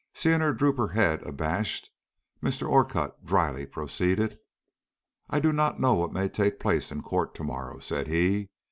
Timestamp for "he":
8.07-8.49